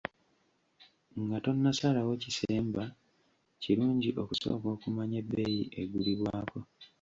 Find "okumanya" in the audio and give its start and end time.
4.75-5.17